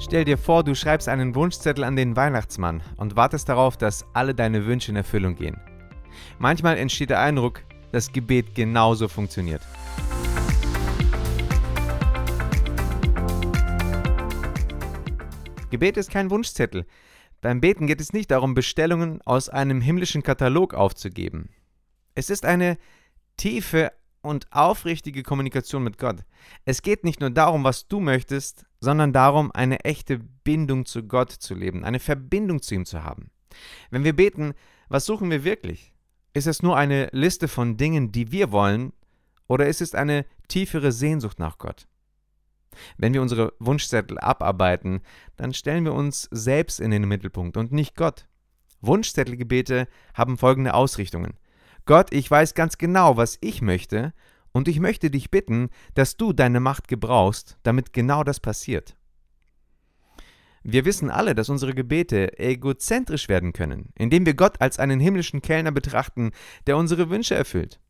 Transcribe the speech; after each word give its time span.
Stell 0.00 0.24
dir 0.24 0.38
vor, 0.38 0.62
du 0.62 0.76
schreibst 0.76 1.08
einen 1.08 1.34
Wunschzettel 1.34 1.82
an 1.82 1.96
den 1.96 2.14
Weihnachtsmann 2.14 2.82
und 2.96 3.16
wartest 3.16 3.48
darauf, 3.48 3.76
dass 3.76 4.06
alle 4.14 4.32
deine 4.32 4.64
Wünsche 4.64 4.92
in 4.92 4.96
Erfüllung 4.96 5.34
gehen. 5.34 5.56
Manchmal 6.38 6.78
entsteht 6.78 7.10
der 7.10 7.20
Eindruck, 7.20 7.64
dass 7.90 8.12
Gebet 8.12 8.54
genauso 8.54 9.08
funktioniert. 9.08 9.60
Gebet 15.70 15.96
ist 15.96 16.12
kein 16.12 16.30
Wunschzettel. 16.30 16.86
Beim 17.40 17.60
Beten 17.60 17.88
geht 17.88 18.00
es 18.00 18.12
nicht 18.12 18.30
darum, 18.30 18.54
Bestellungen 18.54 19.20
aus 19.22 19.48
einem 19.48 19.80
himmlischen 19.80 20.22
Katalog 20.22 20.74
aufzugeben. 20.74 21.50
Es 22.14 22.30
ist 22.30 22.44
eine 22.44 22.78
tiefe 23.36 23.90
und 24.22 24.52
aufrichtige 24.52 25.22
Kommunikation 25.22 25.82
mit 25.82 25.98
Gott. 25.98 26.24
Es 26.64 26.82
geht 26.82 27.04
nicht 27.04 27.20
nur 27.20 27.30
darum, 27.30 27.64
was 27.64 27.88
du 27.88 28.00
möchtest, 28.00 28.66
sondern 28.80 29.12
darum, 29.12 29.50
eine 29.52 29.80
echte 29.80 30.18
Bindung 30.18 30.86
zu 30.86 31.02
Gott 31.04 31.32
zu 31.32 31.54
leben, 31.54 31.84
eine 31.84 32.00
Verbindung 32.00 32.62
zu 32.62 32.74
ihm 32.74 32.84
zu 32.84 33.04
haben. 33.04 33.30
Wenn 33.90 34.04
wir 34.04 34.14
beten, 34.14 34.54
was 34.88 35.06
suchen 35.06 35.30
wir 35.30 35.44
wirklich? 35.44 35.92
Ist 36.34 36.46
es 36.46 36.62
nur 36.62 36.76
eine 36.76 37.08
Liste 37.12 37.48
von 37.48 37.76
Dingen, 37.76 38.12
die 38.12 38.32
wir 38.32 38.52
wollen, 38.52 38.92
oder 39.46 39.66
ist 39.66 39.80
es 39.80 39.94
eine 39.94 40.26
tiefere 40.46 40.92
Sehnsucht 40.92 41.38
nach 41.38 41.58
Gott? 41.58 41.88
Wenn 42.96 43.14
wir 43.14 43.22
unsere 43.22 43.54
Wunschzettel 43.58 44.18
abarbeiten, 44.18 45.00
dann 45.36 45.54
stellen 45.54 45.84
wir 45.84 45.94
uns 45.94 46.28
selbst 46.30 46.80
in 46.80 46.90
den 46.90 47.08
Mittelpunkt 47.08 47.56
und 47.56 47.72
nicht 47.72 47.96
Gott. 47.96 48.28
Wunschzettelgebete 48.80 49.88
haben 50.14 50.38
folgende 50.38 50.74
Ausrichtungen. 50.74 51.34
Gott, 51.88 52.12
ich 52.12 52.30
weiß 52.30 52.52
ganz 52.52 52.76
genau, 52.76 53.16
was 53.16 53.38
ich 53.40 53.62
möchte, 53.62 54.12
und 54.52 54.68
ich 54.68 54.78
möchte 54.78 55.10
dich 55.10 55.30
bitten, 55.30 55.70
dass 55.94 56.18
du 56.18 56.34
deine 56.34 56.60
Macht 56.60 56.86
gebrauchst, 56.86 57.56
damit 57.62 57.94
genau 57.94 58.24
das 58.24 58.40
passiert. 58.40 58.94
Wir 60.62 60.84
wissen 60.84 61.08
alle, 61.08 61.34
dass 61.34 61.48
unsere 61.48 61.72
Gebete 61.72 62.38
egozentrisch 62.38 63.30
werden 63.30 63.54
können, 63.54 63.88
indem 63.96 64.26
wir 64.26 64.34
Gott 64.34 64.60
als 64.60 64.78
einen 64.78 65.00
himmlischen 65.00 65.40
Kellner 65.40 65.72
betrachten, 65.72 66.32
der 66.66 66.76
unsere 66.76 67.08
Wünsche 67.08 67.34
erfüllt. 67.34 67.80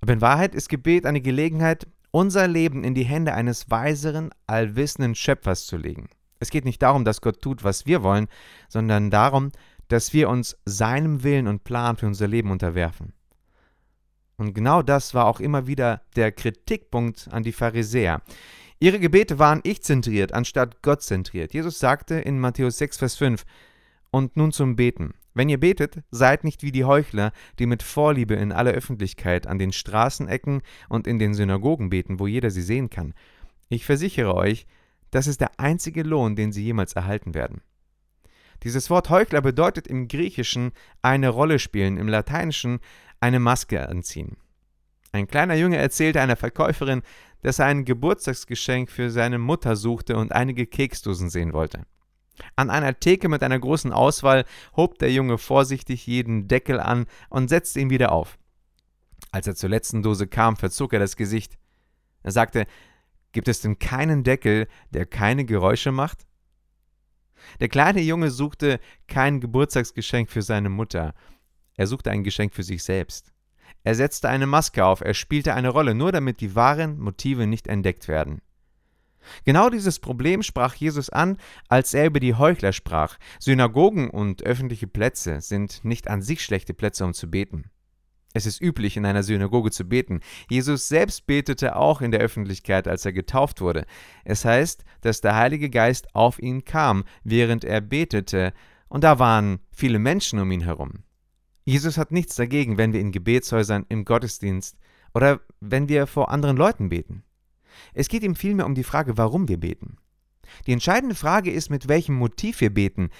Aber 0.00 0.12
in 0.12 0.20
Wahrheit 0.20 0.54
ist 0.54 0.68
Gebet 0.68 1.04
eine 1.04 1.20
Gelegenheit, 1.20 1.88
unser 2.12 2.46
Leben 2.46 2.84
in 2.84 2.94
die 2.94 3.02
Hände 3.02 3.34
eines 3.34 3.68
weiseren, 3.72 4.30
allwissenden 4.46 5.16
Schöpfers 5.16 5.66
zu 5.66 5.76
legen. 5.76 6.10
Es 6.38 6.50
geht 6.50 6.64
nicht 6.64 6.80
darum, 6.80 7.04
dass 7.04 7.20
Gott 7.20 7.42
tut, 7.42 7.64
was 7.64 7.86
wir 7.86 8.04
wollen, 8.04 8.28
sondern 8.68 9.10
darum, 9.10 9.50
dass 9.88 10.12
wir 10.12 10.28
uns 10.28 10.56
seinem 10.64 11.24
Willen 11.24 11.48
und 11.48 11.64
Plan 11.64 11.96
für 11.96 12.06
unser 12.06 12.28
Leben 12.28 12.52
unterwerfen. 12.52 13.14
Und 14.42 14.54
genau 14.54 14.82
das 14.82 15.14
war 15.14 15.26
auch 15.26 15.38
immer 15.38 15.68
wieder 15.68 16.02
der 16.16 16.32
Kritikpunkt 16.32 17.28
an 17.30 17.44
die 17.44 17.52
Pharisäer. 17.52 18.22
Ihre 18.80 18.98
Gebete 18.98 19.38
waren 19.38 19.60
ich-zentriert 19.62 20.34
anstatt 20.34 20.82
Gott-zentriert. 20.82 21.54
Jesus 21.54 21.78
sagte 21.78 22.16
in 22.16 22.40
Matthäus 22.40 22.76
6, 22.78 22.98
Vers 22.98 23.14
5, 23.14 23.44
Und 24.10 24.36
nun 24.36 24.50
zum 24.50 24.74
Beten. 24.74 25.14
Wenn 25.32 25.48
ihr 25.48 25.60
betet, 25.60 26.02
seid 26.10 26.42
nicht 26.42 26.64
wie 26.64 26.72
die 26.72 26.84
Heuchler, 26.84 27.30
die 27.60 27.66
mit 27.66 27.84
Vorliebe 27.84 28.34
in 28.34 28.50
aller 28.50 28.72
Öffentlichkeit 28.72 29.46
an 29.46 29.60
den 29.60 29.70
Straßenecken 29.70 30.62
und 30.88 31.06
in 31.06 31.20
den 31.20 31.34
Synagogen 31.34 31.88
beten, 31.88 32.18
wo 32.18 32.26
jeder 32.26 32.50
sie 32.50 32.62
sehen 32.62 32.90
kann. 32.90 33.14
Ich 33.68 33.84
versichere 33.84 34.34
euch, 34.34 34.66
das 35.12 35.28
ist 35.28 35.40
der 35.40 35.60
einzige 35.60 36.02
Lohn, 36.02 36.34
den 36.34 36.50
sie 36.50 36.64
jemals 36.64 36.94
erhalten 36.94 37.34
werden. 37.34 37.62
Dieses 38.64 38.90
Wort 38.90 39.08
Heuchler 39.08 39.40
bedeutet 39.40 39.86
im 39.86 40.08
Griechischen 40.08 40.72
eine 41.00 41.28
Rolle 41.28 41.60
spielen, 41.60 41.96
im 41.96 42.08
Lateinischen 42.08 42.80
eine 43.22 43.40
Maske 43.40 43.88
anziehen. 43.88 44.36
Ein 45.12 45.26
kleiner 45.26 45.54
Junge 45.54 45.76
erzählte 45.76 46.20
einer 46.20 46.36
Verkäuferin, 46.36 47.02
dass 47.42 47.58
er 47.58 47.66
ein 47.66 47.84
Geburtstagsgeschenk 47.84 48.90
für 48.90 49.10
seine 49.10 49.38
Mutter 49.38 49.76
suchte 49.76 50.16
und 50.16 50.32
einige 50.32 50.66
Keksdosen 50.66 51.28
sehen 51.28 51.52
wollte. 51.52 51.82
An 52.56 52.70
einer 52.70 52.98
Theke 52.98 53.28
mit 53.28 53.42
einer 53.42 53.58
großen 53.58 53.92
Auswahl 53.92 54.44
hob 54.76 54.98
der 54.98 55.12
Junge 55.12 55.38
vorsichtig 55.38 56.06
jeden 56.06 56.48
Deckel 56.48 56.80
an 56.80 57.06
und 57.28 57.48
setzte 57.48 57.80
ihn 57.80 57.90
wieder 57.90 58.12
auf. 58.12 58.38
Als 59.30 59.46
er 59.46 59.54
zur 59.54 59.70
letzten 59.70 60.02
Dose 60.02 60.26
kam, 60.26 60.56
verzog 60.56 60.92
er 60.92 60.98
das 60.98 61.16
Gesicht. 61.16 61.58
Er 62.22 62.32
sagte, 62.32 62.66
Gibt 63.32 63.48
es 63.48 63.62
denn 63.62 63.78
keinen 63.78 64.24
Deckel, 64.24 64.68
der 64.90 65.06
keine 65.06 65.44
Geräusche 65.44 65.90
macht? 65.90 66.26
Der 67.60 67.68
kleine 67.68 68.00
Junge 68.00 68.30
suchte 68.30 68.78
kein 69.08 69.40
Geburtstagsgeschenk 69.40 70.30
für 70.30 70.42
seine 70.42 70.68
Mutter, 70.68 71.14
er 71.76 71.86
suchte 71.86 72.10
ein 72.10 72.24
Geschenk 72.24 72.54
für 72.54 72.62
sich 72.62 72.82
selbst. 72.82 73.32
Er 73.84 73.94
setzte 73.94 74.28
eine 74.28 74.46
Maske 74.46 74.84
auf, 74.84 75.00
er 75.00 75.14
spielte 75.14 75.54
eine 75.54 75.70
Rolle, 75.70 75.94
nur 75.94 76.12
damit 76.12 76.40
die 76.40 76.54
wahren 76.54 76.98
Motive 76.98 77.46
nicht 77.46 77.66
entdeckt 77.66 78.08
werden. 78.08 78.40
Genau 79.44 79.70
dieses 79.70 79.98
Problem 79.98 80.42
sprach 80.42 80.74
Jesus 80.74 81.08
an, 81.10 81.36
als 81.68 81.94
er 81.94 82.06
über 82.06 82.20
die 82.20 82.34
Heuchler 82.34 82.72
sprach. 82.72 83.18
Synagogen 83.38 84.10
und 84.10 84.42
öffentliche 84.42 84.86
Plätze 84.86 85.40
sind 85.40 85.84
nicht 85.84 86.08
an 86.08 86.22
sich 86.22 86.42
schlechte 86.42 86.74
Plätze, 86.74 87.04
um 87.04 87.14
zu 87.14 87.30
beten. 87.30 87.70
Es 88.34 88.46
ist 88.46 88.62
üblich, 88.62 88.96
in 88.96 89.04
einer 89.04 89.22
Synagoge 89.22 89.70
zu 89.70 89.84
beten. 89.84 90.20
Jesus 90.48 90.88
selbst 90.88 91.26
betete 91.26 91.76
auch 91.76 92.00
in 92.00 92.10
der 92.10 92.20
Öffentlichkeit, 92.20 92.88
als 92.88 93.04
er 93.04 93.12
getauft 93.12 93.60
wurde. 93.60 93.84
Es 94.24 94.44
heißt, 94.44 94.84
dass 95.02 95.20
der 95.20 95.36
Heilige 95.36 95.68
Geist 95.68 96.14
auf 96.14 96.40
ihn 96.40 96.64
kam, 96.64 97.04
während 97.24 97.64
er 97.64 97.80
betete, 97.80 98.54
und 98.88 99.04
da 99.04 99.18
waren 99.18 99.60
viele 99.70 99.98
Menschen 99.98 100.38
um 100.38 100.50
ihn 100.50 100.62
herum. 100.62 101.04
Jesus 101.64 101.96
hat 101.96 102.10
nichts 102.12 102.34
dagegen, 102.34 102.76
wenn 102.76 102.92
wir 102.92 103.00
in 103.00 103.12
Gebetshäusern, 103.12 103.86
im 103.88 104.04
Gottesdienst 104.04 104.76
oder 105.14 105.40
wenn 105.60 105.88
wir 105.88 106.06
vor 106.06 106.30
anderen 106.30 106.56
Leuten 106.56 106.88
beten. 106.88 107.22
Es 107.94 108.08
geht 108.08 108.22
ihm 108.22 108.34
vielmehr 108.34 108.66
um 108.66 108.74
die 108.74 108.84
Frage, 108.84 109.16
warum 109.16 109.48
wir 109.48 109.58
beten. 109.58 109.96
Die 110.66 110.72
entscheidende 110.72 111.14
Frage 111.14 111.50
ist, 111.50 111.70
mit 111.70 111.88
welchem 111.88 112.16
Motiv 112.16 112.60
wir 112.60 112.70
beten. 112.70 113.10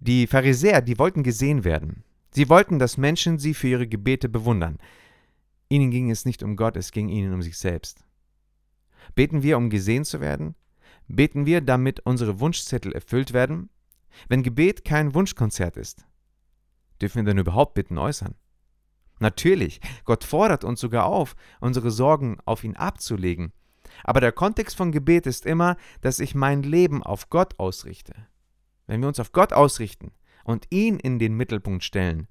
Die 0.00 0.26
Pharisäer, 0.26 0.80
die 0.80 0.98
wollten 0.98 1.22
gesehen 1.22 1.64
werden. 1.64 2.04
Sie 2.30 2.48
wollten, 2.48 2.78
dass 2.78 2.96
Menschen 2.96 3.38
sie 3.38 3.54
für 3.54 3.68
ihre 3.68 3.86
Gebete 3.86 4.28
bewundern. 4.28 4.78
Ihnen 5.68 5.90
ging 5.90 6.10
es 6.10 6.24
nicht 6.24 6.42
um 6.42 6.56
Gott, 6.56 6.76
es 6.76 6.90
ging 6.90 7.08
ihnen 7.08 7.32
um 7.32 7.42
sich 7.42 7.58
selbst. 7.58 8.04
Beten 9.14 9.42
wir, 9.42 9.56
um 9.56 9.70
gesehen 9.70 10.04
zu 10.04 10.20
werden? 10.20 10.54
Beten 11.08 11.46
wir, 11.46 11.60
damit 11.60 12.00
unsere 12.00 12.40
Wunschzettel 12.40 12.92
erfüllt 12.92 13.32
werden? 13.32 13.68
Wenn 14.28 14.42
Gebet 14.42 14.84
kein 14.84 15.14
Wunschkonzert 15.14 15.76
ist, 15.76 16.06
dürfen 17.02 17.18
wir 17.18 17.24
denn 17.24 17.38
überhaupt 17.38 17.74
Bitten 17.74 17.98
äußern? 17.98 18.34
Natürlich, 19.18 19.80
Gott 20.04 20.24
fordert 20.24 20.64
uns 20.64 20.80
sogar 20.80 21.04
auf, 21.04 21.36
unsere 21.60 21.90
Sorgen 21.90 22.38
auf 22.44 22.64
ihn 22.64 22.76
abzulegen 22.76 23.52
aber 24.04 24.20
der 24.20 24.32
Kontext 24.32 24.76
von 24.76 24.92
Gebet 24.92 25.26
ist 25.26 25.46
immer, 25.46 25.76
dass 26.00 26.20
ich 26.20 26.34
mein 26.34 26.62
Leben 26.62 27.02
auf 27.02 27.30
Gott 27.30 27.58
ausrichte. 27.58 28.14
Wenn 28.86 29.00
wir 29.00 29.08
uns 29.08 29.20
auf 29.20 29.32
Gott 29.32 29.52
ausrichten 29.52 30.12
und 30.44 30.66
ihn 30.70 30.98
in 30.98 31.18
den 31.18 31.34
Mittelpunkt 31.34 31.84
stellen, 31.84 32.28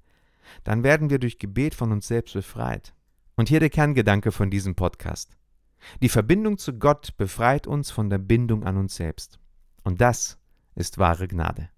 dann 0.64 0.84
werden 0.84 1.10
wir 1.10 1.20
durch 1.20 1.40
Gebet 1.40 1.76
von 1.76 1.92
uns 1.92 2.08
selbst 2.08 2.34
befreit. 2.34 2.94
Und 3.36 3.50
hier 3.50 3.60
der 3.60 3.70
Kerngedanke 3.70 4.32
von 4.32 4.50
diesem 4.50 4.76
Podcast. 4.76 5.38
Die 6.02 6.10
Verbindung 6.10 6.58
zu 6.58 6.78
Gott 6.78 7.16
befreit 7.18 7.66
uns 7.66 7.90
von 7.90 8.10
der 8.10 8.20
Bindung 8.20 8.64
an 8.64 8.78
uns 8.78 8.96
selbst. 8.96 9.40
Und 9.84 10.02
das 10.02 10.38
ist 10.76 10.98
wahre 10.98 11.28
Gnade. 11.28 11.70